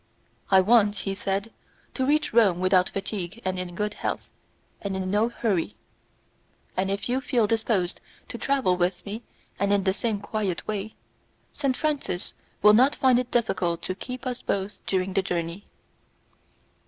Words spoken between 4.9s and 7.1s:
in no hurry, and if